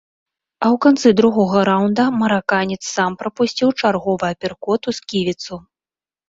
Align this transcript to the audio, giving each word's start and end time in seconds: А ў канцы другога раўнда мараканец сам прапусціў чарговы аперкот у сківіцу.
А 0.63 0.67
ў 0.67 0.77
канцы 0.85 1.09
другога 1.19 1.59
раўнда 1.69 2.05
мараканец 2.21 2.79
сам 2.95 3.11
прапусціў 3.21 3.69
чарговы 3.81 4.25
аперкот 4.33 4.81
у 4.91 4.97
сківіцу. 5.01 5.61